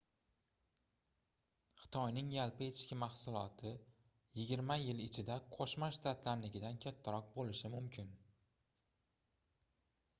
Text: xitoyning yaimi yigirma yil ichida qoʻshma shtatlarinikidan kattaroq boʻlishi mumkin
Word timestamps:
xitoyning 1.81 2.31
yaimi 2.35 2.69
yigirma 4.39 4.77
yil 4.85 5.03
ichida 5.03 5.35
qoʻshma 5.57 5.89
shtatlarinikidan 5.99 6.79
kattaroq 6.87 7.27
boʻlishi 7.37 7.71
mumkin 7.75 8.09